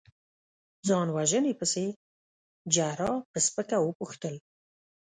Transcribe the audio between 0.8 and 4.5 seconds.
ځان وژنې پسې؟ جراح په سپکه وپوښتل.